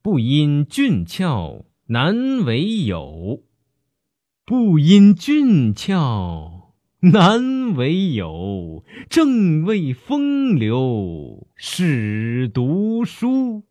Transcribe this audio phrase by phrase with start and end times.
[0.00, 3.42] 不因俊俏难为友，
[4.46, 13.67] 不因俊俏难为友，正为风流使读书。